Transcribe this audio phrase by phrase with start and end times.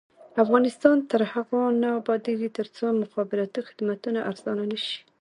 [0.43, 4.97] افغانستان تر هغو نه ابادیږي، ترڅو مخابراتي خدمتونه ارزانه نشي.